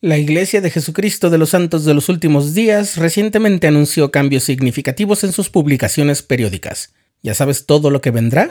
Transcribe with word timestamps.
La 0.00 0.16
Iglesia 0.16 0.60
de 0.60 0.70
Jesucristo 0.70 1.28
de 1.28 1.38
los 1.38 1.50
Santos 1.50 1.84
de 1.84 1.92
los 1.92 2.08
Últimos 2.08 2.54
Días 2.54 2.98
recientemente 2.98 3.66
anunció 3.66 4.12
cambios 4.12 4.44
significativos 4.44 5.24
en 5.24 5.32
sus 5.32 5.50
publicaciones 5.50 6.22
periódicas. 6.22 6.94
¿Ya 7.20 7.34
sabes 7.34 7.66
todo 7.66 7.90
lo 7.90 8.00
que 8.00 8.12
vendrá? 8.12 8.48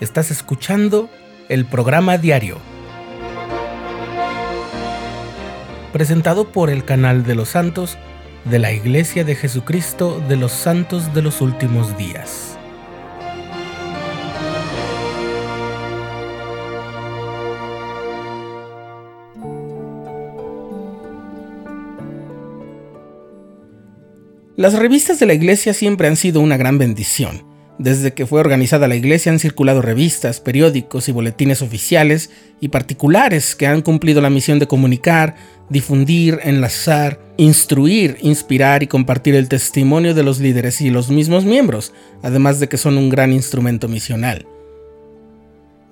Estás 0.00 0.30
escuchando 0.30 1.10
el 1.48 1.66
programa 1.66 2.18
diario, 2.18 2.58
presentado 5.92 6.52
por 6.52 6.70
el 6.70 6.84
canal 6.84 7.24
de 7.24 7.34
los 7.34 7.48
santos 7.48 7.98
de 8.44 8.60
la 8.60 8.70
Iglesia 8.70 9.24
de 9.24 9.34
Jesucristo 9.34 10.22
de 10.28 10.36
los 10.36 10.52
Santos 10.52 11.12
de 11.14 11.22
los 11.22 11.40
Últimos 11.40 11.98
Días. 11.98 12.59
Las 24.56 24.74
revistas 24.74 25.20
de 25.20 25.26
la 25.26 25.34
iglesia 25.34 25.72
siempre 25.72 26.08
han 26.08 26.16
sido 26.16 26.40
una 26.40 26.56
gran 26.56 26.76
bendición. 26.76 27.44
Desde 27.78 28.12
que 28.12 28.26
fue 28.26 28.40
organizada 28.40 28.88
la 28.88 28.96
iglesia 28.96 29.32
han 29.32 29.38
circulado 29.38 29.80
revistas, 29.80 30.40
periódicos 30.40 31.08
y 31.08 31.12
boletines 31.12 31.62
oficiales 31.62 32.30
y 32.60 32.68
particulares 32.68 33.54
que 33.54 33.66
han 33.66 33.80
cumplido 33.80 34.20
la 34.20 34.28
misión 34.28 34.58
de 34.58 34.66
comunicar, 34.66 35.36
difundir, 35.70 36.40
enlazar, 36.42 37.20
instruir, 37.38 38.18
inspirar 38.20 38.82
y 38.82 38.86
compartir 38.86 39.34
el 39.34 39.48
testimonio 39.48 40.14
de 40.14 40.24
los 40.24 40.40
líderes 40.40 40.80
y 40.82 40.90
los 40.90 41.08
mismos 41.08 41.44
miembros, 41.44 41.94
además 42.22 42.60
de 42.60 42.68
que 42.68 42.76
son 42.76 42.98
un 42.98 43.08
gran 43.08 43.32
instrumento 43.32 43.88
misional. 43.88 44.46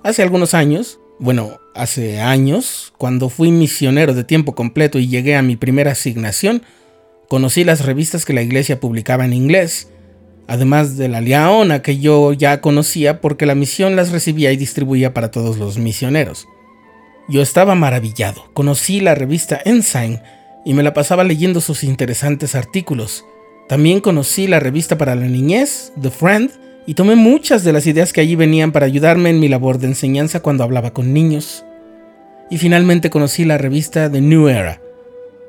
Hace 0.03 0.21
algunos 0.21 0.53
años, 0.53 0.99
bueno, 1.17 1.59
hace 1.73 2.19
años, 2.19 2.93
cuando 2.97 3.29
fui 3.29 3.51
misionero 3.51 4.13
de 4.13 4.25
tiempo 4.25 4.53
completo 4.53 4.99
y 4.99 5.07
llegué 5.07 5.35
a 5.35 5.41
mi 5.41 5.55
primera 5.55 5.93
asignación, 5.93 6.61
Conocí 7.29 7.63
las 7.63 7.85
revistas 7.85 8.25
que 8.25 8.33
la 8.33 8.41
iglesia 8.41 8.79
publicaba 8.79 9.23
en 9.23 9.33
inglés, 9.33 9.89
además 10.47 10.97
de 10.97 11.09
la 11.09 11.21
Liaona 11.21 11.83
que 11.83 11.99
yo 11.99 12.33
ya 12.33 12.59
conocía 12.59 13.21
porque 13.21 13.45
la 13.45 13.53
misión 13.53 13.95
las 13.95 14.09
recibía 14.09 14.51
y 14.51 14.57
distribuía 14.57 15.13
para 15.13 15.29
todos 15.29 15.59
los 15.59 15.77
misioneros. 15.77 16.47
Yo 17.27 17.43
estaba 17.43 17.75
maravillado. 17.75 18.49
Conocí 18.55 18.99
la 18.99 19.13
revista 19.13 19.61
Ensign 19.63 20.19
y 20.65 20.73
me 20.73 20.81
la 20.81 20.95
pasaba 20.95 21.23
leyendo 21.23 21.61
sus 21.61 21.83
interesantes 21.83 22.55
artículos. 22.55 23.23
También 23.67 24.01
conocí 24.01 24.47
la 24.47 24.59
revista 24.59 24.97
para 24.97 25.13
la 25.13 25.27
niñez, 25.27 25.93
The 26.01 26.09
Friend, 26.09 26.49
y 26.87 26.95
tomé 26.95 27.15
muchas 27.15 27.63
de 27.63 27.73
las 27.73 27.85
ideas 27.85 28.11
que 28.11 28.21
allí 28.21 28.35
venían 28.35 28.71
para 28.71 28.87
ayudarme 28.87 29.29
en 29.29 29.39
mi 29.39 29.47
labor 29.47 29.77
de 29.77 29.85
enseñanza 29.85 30.39
cuando 30.39 30.63
hablaba 30.63 30.93
con 30.93 31.13
niños. 31.13 31.63
Y 32.49 32.57
finalmente 32.57 33.11
conocí 33.11 33.45
la 33.45 33.59
revista 33.59 34.11
The 34.11 34.21
New 34.21 34.47
Era, 34.47 34.81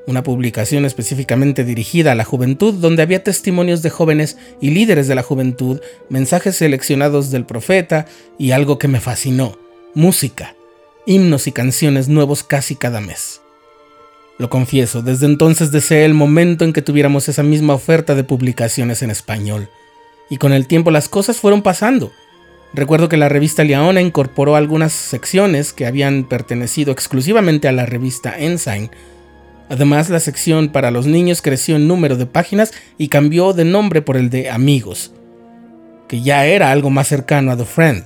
una 0.07 0.23
publicación 0.23 0.85
específicamente 0.85 1.65
dirigida 1.65 2.13
a 2.13 2.15
la 2.15 2.25
juventud 2.25 2.75
donde 2.75 3.03
había 3.03 3.23
testimonios 3.23 3.83
de 3.83 3.91
jóvenes 3.91 4.37
y 4.61 4.71
líderes 4.71 5.09
de 5.09 5.15
la 5.15 5.23
juventud, 5.23 5.81
mensajes 6.09 6.57
seleccionados 6.57 7.31
del 7.31 7.47
profeta 7.47 8.07
y 8.39 8.51
algo 8.53 8.79
que 8.79 8.89
me 8.89 9.01
fascinó, 9.01 9.59
música, 9.95 10.55
himnos 11.07 11.47
y 11.47 11.53
canciones 11.53 12.09
nuevos 12.09 12.43
casi 12.43 12.77
cada 12.77 13.01
mes. 13.01 13.41
Lo 14.39 14.49
confieso, 14.49 15.03
desde 15.03 15.27
entonces 15.27 15.71
deseé 15.71 16.07
el 16.07 16.15
momento 16.15 16.65
en 16.65 16.73
que 16.73 16.81
tuviéramos 16.81 17.29
esa 17.29 17.43
misma 17.43 17.75
oferta 17.75 18.15
de 18.15 18.25
publicaciones 18.25 19.03
en 19.03 19.11
español. 19.11 19.69
Y 20.31 20.39
con 20.39 20.55
el 20.55 20.67
tiempo 20.67 20.91
las 20.91 21.11
cosas 21.11 21.37
fueron 21.37 21.61
pasando. 21.61 22.11
Recuerdo 22.73 23.09
que 23.09 23.19
la 23.19 23.29
revista 23.29 23.65
Liaona 23.65 24.01
incorporó 24.01 24.57
algunas 24.57 24.93
secciones 24.93 25.73
que 25.75 25.87
habían 25.87 26.25
pertenecido 26.25 26.93
exclusivamente 26.93 27.69
a 27.69 27.73
la 27.73 27.85
revista 27.85 28.39
Ensign, 28.39 28.91
Además, 29.71 30.11
la 30.11 30.19
sección 30.19 30.71
para 30.71 30.91
los 30.91 31.07
niños 31.07 31.43
creció 31.43 31.77
en 31.77 31.87
número 31.87 32.17
de 32.17 32.27
páginas 32.27 32.73
y 32.99 33.07
cambió 33.07 33.53
de 33.53 33.65
nombre 33.65 34.03
por 34.03 34.17
el 34.17 34.29
de 34.29 34.51
Amigos, 34.51 35.13
que 36.09 36.23
ya 36.23 36.45
era 36.45 36.73
algo 36.73 36.91
más 36.91 37.07
cercano 37.07 37.53
a 37.53 37.57
The 37.57 37.65
Friend. 37.65 38.05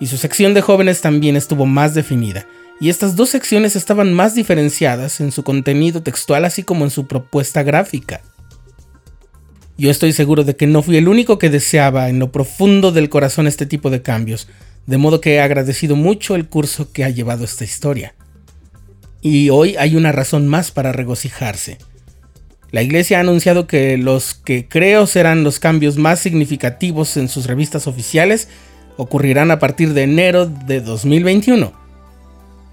Y 0.00 0.06
su 0.06 0.16
sección 0.16 0.54
de 0.54 0.62
jóvenes 0.62 1.02
también 1.02 1.36
estuvo 1.36 1.66
más 1.66 1.92
definida, 1.92 2.46
y 2.80 2.88
estas 2.88 3.14
dos 3.14 3.28
secciones 3.28 3.76
estaban 3.76 4.14
más 4.14 4.34
diferenciadas 4.34 5.20
en 5.20 5.32
su 5.32 5.44
contenido 5.44 6.02
textual 6.02 6.46
así 6.46 6.62
como 6.62 6.84
en 6.84 6.90
su 6.90 7.06
propuesta 7.06 7.62
gráfica. 7.62 8.22
Yo 9.76 9.90
estoy 9.90 10.14
seguro 10.14 10.44
de 10.44 10.56
que 10.56 10.66
no 10.66 10.82
fui 10.82 10.96
el 10.96 11.08
único 11.08 11.38
que 11.38 11.50
deseaba 11.50 12.08
en 12.08 12.18
lo 12.18 12.32
profundo 12.32 12.90
del 12.90 13.10
corazón 13.10 13.46
este 13.46 13.66
tipo 13.66 13.90
de 13.90 14.00
cambios, 14.00 14.48
de 14.86 14.96
modo 14.96 15.20
que 15.20 15.34
he 15.34 15.40
agradecido 15.40 15.94
mucho 15.94 16.34
el 16.34 16.48
curso 16.48 16.90
que 16.90 17.04
ha 17.04 17.10
llevado 17.10 17.44
esta 17.44 17.64
historia 17.64 18.14
y 19.26 19.50
hoy 19.50 19.74
hay 19.76 19.96
una 19.96 20.12
razón 20.12 20.46
más 20.46 20.70
para 20.70 20.92
regocijarse. 20.92 21.78
La 22.70 22.82
iglesia 22.82 23.18
ha 23.18 23.22
anunciado 23.22 23.66
que 23.66 23.98
los 23.98 24.34
que 24.34 24.68
creo 24.68 25.08
serán 25.08 25.42
los 25.42 25.58
cambios 25.58 25.96
más 25.96 26.20
significativos 26.20 27.16
en 27.16 27.28
sus 27.28 27.46
revistas 27.46 27.88
oficiales 27.88 28.46
ocurrirán 28.96 29.50
a 29.50 29.58
partir 29.58 29.94
de 29.94 30.04
enero 30.04 30.46
de 30.46 30.80
2021. 30.80 31.72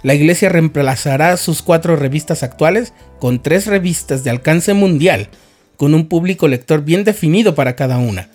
La 0.04 0.14
iglesia 0.14 0.50
reemplazará 0.50 1.38
sus 1.38 1.64
cuatro 1.64 1.96
revistas 1.96 2.44
actuales 2.44 2.94
con 3.20 3.42
tres 3.42 3.66
revistas 3.66 4.24
de 4.24 4.30
alcance 4.30 4.76
mundial, 4.76 5.30
con 5.76 5.96
un 5.96 6.08
público 6.08 6.48
lector 6.48 6.84
bien 6.84 7.04
definido 7.04 7.56
para 7.56 7.76
cada 7.76 7.98
una. 7.98 8.30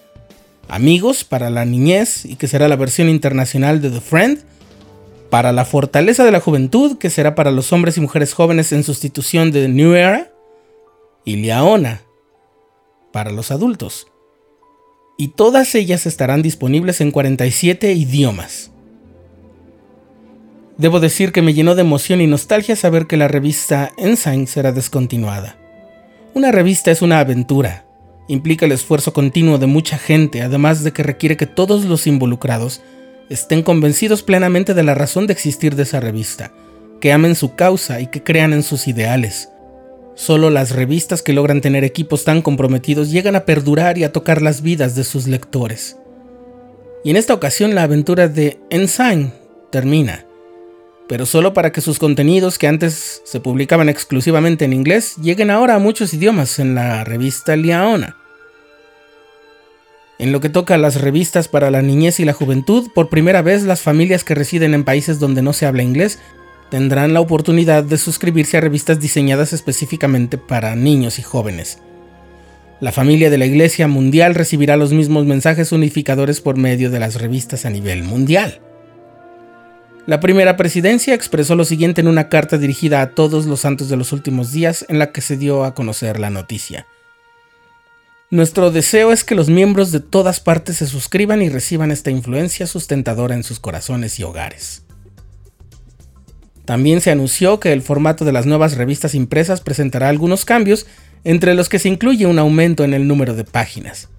Amigos 0.68 1.22
para 1.22 1.50
la 1.50 1.64
niñez 1.64 2.24
y 2.24 2.34
que 2.34 2.48
será 2.48 2.66
la 2.66 2.76
versión 2.76 3.08
internacional 3.08 3.80
de 3.80 3.90
The 3.90 4.00
Friend, 4.00 4.40
para 5.30 5.52
la 5.52 5.64
fortaleza 5.64 6.24
de 6.24 6.32
la 6.32 6.40
juventud, 6.40 6.98
que 6.98 7.10
será 7.10 7.34
para 7.34 7.50
los 7.50 7.72
hombres 7.72 7.96
y 7.96 8.00
mujeres 8.00 8.32
jóvenes 8.32 8.72
en 8.72 8.84
sustitución 8.84 9.50
de 9.52 9.68
New 9.68 9.94
Era, 9.94 10.32
y 11.24 11.36
Liaona, 11.36 12.02
para 13.12 13.30
los 13.30 13.50
adultos. 13.50 14.06
Y 15.18 15.28
todas 15.28 15.74
ellas 15.74 16.06
estarán 16.06 16.42
disponibles 16.42 17.00
en 17.00 17.10
47 17.10 17.92
idiomas. 17.92 18.70
Debo 20.78 21.00
decir 21.00 21.32
que 21.32 21.42
me 21.42 21.54
llenó 21.54 21.74
de 21.74 21.82
emoción 21.82 22.20
y 22.20 22.26
nostalgia 22.26 22.76
saber 22.76 23.06
que 23.06 23.16
la 23.16 23.26
revista 23.26 23.90
Ensign 23.98 24.46
será 24.46 24.72
descontinuada. 24.72 25.58
Una 26.34 26.52
revista 26.52 26.92
es 26.92 27.02
una 27.02 27.18
aventura, 27.18 27.84
implica 28.28 28.64
el 28.64 28.72
esfuerzo 28.72 29.12
continuo 29.12 29.58
de 29.58 29.66
mucha 29.66 29.98
gente, 29.98 30.40
además 30.40 30.84
de 30.84 30.92
que 30.92 31.02
requiere 31.02 31.36
que 31.36 31.46
todos 31.46 31.84
los 31.84 32.06
involucrados 32.06 32.80
estén 33.28 33.62
convencidos 33.62 34.22
plenamente 34.22 34.74
de 34.74 34.82
la 34.82 34.94
razón 34.94 35.26
de 35.26 35.32
existir 35.32 35.76
de 35.76 35.82
esa 35.84 36.00
revista, 36.00 36.52
que 37.00 37.12
amen 37.12 37.34
su 37.34 37.54
causa 37.54 38.00
y 38.00 38.06
que 38.06 38.22
crean 38.22 38.52
en 38.52 38.62
sus 38.62 38.88
ideales. 38.88 39.50
Solo 40.14 40.50
las 40.50 40.74
revistas 40.74 41.22
que 41.22 41.32
logran 41.32 41.60
tener 41.60 41.84
equipos 41.84 42.24
tan 42.24 42.42
comprometidos 42.42 43.10
llegan 43.10 43.36
a 43.36 43.44
perdurar 43.44 43.98
y 43.98 44.04
a 44.04 44.12
tocar 44.12 44.42
las 44.42 44.62
vidas 44.62 44.94
de 44.96 45.04
sus 45.04 45.28
lectores. 45.28 45.96
Y 47.04 47.10
en 47.10 47.16
esta 47.16 47.34
ocasión 47.34 47.74
la 47.74 47.84
aventura 47.84 48.26
de 48.26 48.58
Ensign 48.70 49.32
termina, 49.70 50.26
pero 51.08 51.24
solo 51.24 51.54
para 51.54 51.72
que 51.72 51.80
sus 51.80 51.98
contenidos 51.98 52.58
que 52.58 52.66
antes 52.66 53.22
se 53.24 53.40
publicaban 53.40 53.88
exclusivamente 53.88 54.64
en 54.64 54.72
inglés 54.72 55.16
lleguen 55.16 55.50
ahora 55.50 55.76
a 55.76 55.78
muchos 55.78 56.12
idiomas 56.12 56.58
en 56.58 56.74
la 56.74 57.04
revista 57.04 57.56
Liaona. 57.56 58.16
En 60.18 60.32
lo 60.32 60.40
que 60.40 60.48
toca 60.48 60.74
a 60.74 60.78
las 60.78 61.00
revistas 61.00 61.46
para 61.46 61.70
la 61.70 61.80
niñez 61.80 62.18
y 62.18 62.24
la 62.24 62.32
juventud, 62.32 62.90
por 62.92 63.08
primera 63.08 63.40
vez 63.40 63.62
las 63.62 63.82
familias 63.82 64.24
que 64.24 64.34
residen 64.34 64.74
en 64.74 64.84
países 64.84 65.20
donde 65.20 65.42
no 65.42 65.52
se 65.52 65.66
habla 65.66 65.82
inglés 65.82 66.18
tendrán 66.70 67.14
la 67.14 67.20
oportunidad 67.20 67.84
de 67.84 67.96
suscribirse 67.98 68.56
a 68.58 68.60
revistas 68.60 69.00
diseñadas 69.00 69.52
específicamente 69.52 70.36
para 70.36 70.76
niños 70.76 71.18
y 71.18 71.22
jóvenes. 71.22 71.78
La 72.80 72.92
familia 72.92 73.30
de 73.30 73.38
la 73.38 73.46
Iglesia 73.46 73.88
Mundial 73.88 74.34
recibirá 74.34 74.76
los 74.76 74.92
mismos 74.92 75.24
mensajes 75.24 75.72
unificadores 75.72 76.40
por 76.40 76.56
medio 76.56 76.90
de 76.90 77.00
las 77.00 77.14
revistas 77.16 77.64
a 77.64 77.70
nivel 77.70 78.04
mundial. 78.04 78.60
La 80.06 80.20
primera 80.20 80.56
presidencia 80.56 81.14
expresó 81.14 81.54
lo 81.54 81.64
siguiente 81.64 82.00
en 82.00 82.08
una 82.08 82.28
carta 82.28 82.56
dirigida 82.56 83.02
a 83.02 83.10
todos 83.10 83.46
los 83.46 83.60
santos 83.60 83.88
de 83.88 83.96
los 83.96 84.12
últimos 84.12 84.52
días 84.52 84.84
en 84.88 84.98
la 84.98 85.12
que 85.12 85.20
se 85.20 85.36
dio 85.36 85.64
a 85.64 85.74
conocer 85.74 86.18
la 86.18 86.30
noticia. 86.30 86.86
Nuestro 88.30 88.70
deseo 88.70 89.10
es 89.10 89.24
que 89.24 89.34
los 89.34 89.48
miembros 89.48 89.90
de 89.90 90.00
todas 90.00 90.40
partes 90.40 90.76
se 90.76 90.86
suscriban 90.86 91.40
y 91.40 91.48
reciban 91.48 91.90
esta 91.90 92.10
influencia 92.10 92.66
sustentadora 92.66 93.34
en 93.34 93.42
sus 93.42 93.58
corazones 93.58 94.20
y 94.20 94.22
hogares. 94.22 94.82
También 96.66 97.00
se 97.00 97.10
anunció 97.10 97.58
que 97.58 97.72
el 97.72 97.80
formato 97.80 98.26
de 98.26 98.32
las 98.32 98.44
nuevas 98.44 98.76
revistas 98.76 99.14
impresas 99.14 99.62
presentará 99.62 100.10
algunos 100.10 100.44
cambios, 100.44 100.86
entre 101.24 101.54
los 101.54 101.70
que 101.70 101.78
se 101.78 101.88
incluye 101.88 102.26
un 102.26 102.38
aumento 102.38 102.84
en 102.84 102.92
el 102.92 103.08
número 103.08 103.34
de 103.34 103.44
páginas. 103.44 104.10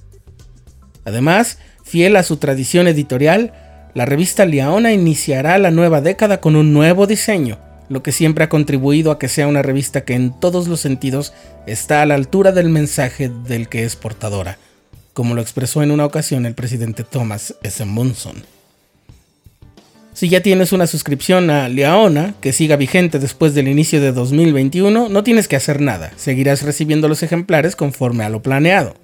Además, 1.06 1.60
fiel 1.84 2.16
a 2.16 2.24
su 2.24 2.38
tradición 2.38 2.88
editorial, 2.88 3.54
la 3.94 4.08
revista 4.08 4.46
Liaona 4.46 4.92
iniciará 4.92 5.60
la 5.60 5.70
nueva 5.70 6.02
década 6.02 6.42
con 6.42 6.56
un 6.56 6.74
nuevo 6.74 7.06
diseño, 7.06 7.60
lo 7.90 8.04
que 8.04 8.12
siempre 8.12 8.44
ha 8.44 8.50
contribuido 8.50 9.12
a 9.12 9.20
que 9.20 9.28
sea 9.28 9.48
una 9.48 9.62
revista 9.62 10.06
que 10.06 10.14
en 10.14 10.40
todos 10.40 10.68
los 10.68 10.80
sentidos 10.80 11.34
está 11.68 12.02
a 12.02 12.06
la 12.06 12.16
altura 12.16 12.52
del 12.52 12.70
mensaje 12.70 13.30
del 13.48 13.68
que 13.68 13.84
es 13.84 13.96
portadora, 13.96 14.58
como 15.14 15.36
lo 15.36 15.42
expresó 15.42 15.84
en 15.84 15.92
una 15.92 16.06
ocasión 16.06 16.46
el 16.46 16.56
presidente 16.56 17.04
Thomas 17.04 17.56
S. 17.64 17.84
Munson. 17.86 18.44
Si 20.14 20.28
ya 20.28 20.42
tienes 20.42 20.74
una 20.74 20.86
suscripción 20.86 21.50
a 21.50 21.70
Leona, 21.70 22.34
que 22.42 22.52
siga 22.52 22.76
vigente 22.76 23.20
después 23.20 23.54
del 23.54 23.68
inicio 23.68 24.02
de 24.02 24.12
2021, 24.12 25.08
no 25.08 25.24
tienes 25.24 25.48
que 25.48 25.56
hacer 25.56 25.80
nada, 25.82 26.12
seguirás 26.18 26.62
recibiendo 26.64 27.08
los 27.08 27.24
ejemplares 27.24 27.76
conforme 27.76 28.24
a 28.24 28.30
lo 28.30 28.42
planeado. 28.42 28.96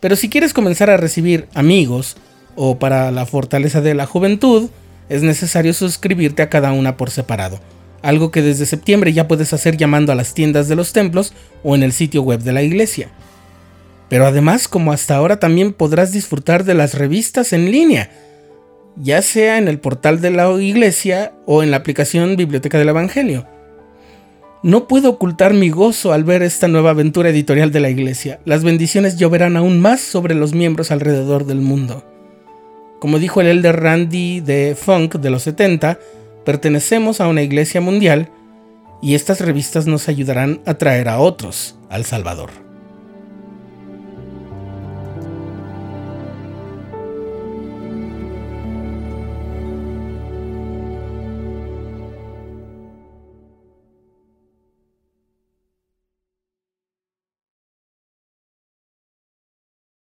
Pero 0.00 0.16
si 0.16 0.28
quieres 0.28 0.52
comenzar 0.52 0.90
a 0.90 0.96
recibir 0.96 1.46
amigos 1.54 2.16
o 2.56 2.78
para 2.78 3.10
la 3.12 3.24
fortaleza 3.24 3.80
de 3.80 3.94
la 3.94 4.06
juventud, 4.06 4.68
es 5.08 5.22
necesario 5.22 5.72
suscribirte 5.72 6.42
a 6.42 6.48
cada 6.48 6.72
una 6.72 6.96
por 6.96 7.10
separado, 7.10 7.60
algo 8.06 8.30
que 8.30 8.40
desde 8.40 8.66
septiembre 8.66 9.12
ya 9.12 9.26
puedes 9.26 9.52
hacer 9.52 9.76
llamando 9.76 10.12
a 10.12 10.14
las 10.14 10.32
tiendas 10.32 10.68
de 10.68 10.76
los 10.76 10.92
templos 10.92 11.32
o 11.64 11.74
en 11.74 11.82
el 11.82 11.92
sitio 11.92 12.22
web 12.22 12.40
de 12.40 12.52
la 12.52 12.62
iglesia. 12.62 13.10
Pero 14.08 14.26
además, 14.26 14.68
como 14.68 14.92
hasta 14.92 15.16
ahora, 15.16 15.40
también 15.40 15.72
podrás 15.72 16.12
disfrutar 16.12 16.62
de 16.62 16.74
las 16.74 16.94
revistas 16.94 17.52
en 17.52 17.72
línea, 17.72 18.10
ya 18.94 19.22
sea 19.22 19.58
en 19.58 19.66
el 19.66 19.80
portal 19.80 20.20
de 20.20 20.30
la 20.30 20.48
iglesia 20.52 21.32
o 21.46 21.64
en 21.64 21.72
la 21.72 21.78
aplicación 21.78 22.36
Biblioteca 22.36 22.78
del 22.78 22.90
Evangelio. 22.90 23.44
No 24.62 24.86
puedo 24.86 25.10
ocultar 25.10 25.52
mi 25.52 25.70
gozo 25.70 26.12
al 26.12 26.22
ver 26.22 26.42
esta 26.42 26.68
nueva 26.68 26.90
aventura 26.90 27.30
editorial 27.30 27.72
de 27.72 27.80
la 27.80 27.90
iglesia. 27.90 28.38
Las 28.44 28.62
bendiciones 28.62 29.16
lloverán 29.16 29.56
aún 29.56 29.80
más 29.80 30.00
sobre 30.00 30.36
los 30.36 30.54
miembros 30.54 30.92
alrededor 30.92 31.44
del 31.44 31.60
mundo. 31.60 32.04
Como 33.00 33.18
dijo 33.18 33.40
el 33.40 33.48
elder 33.48 33.80
Randy 33.80 34.40
de 34.40 34.76
Funk 34.80 35.16
de 35.16 35.30
los 35.30 35.42
70, 35.42 35.98
pertenecemos 36.46 37.20
a 37.20 37.26
una 37.28 37.42
iglesia 37.42 37.82
mundial 37.82 38.30
y 39.02 39.14
estas 39.14 39.40
revistas 39.40 39.86
nos 39.86 40.08
ayudarán 40.08 40.62
a 40.64 40.74
traer 40.74 41.08
a 41.10 41.18
otros 41.18 41.76
al 41.90 42.06
Salvador. 42.06 42.65